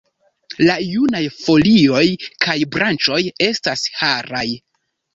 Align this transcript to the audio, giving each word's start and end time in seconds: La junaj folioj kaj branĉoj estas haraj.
La 0.67 0.77
junaj 0.93 1.21
folioj 1.41 2.03
kaj 2.47 2.57
branĉoj 2.75 3.23
estas 3.53 3.89
haraj. 4.03 4.47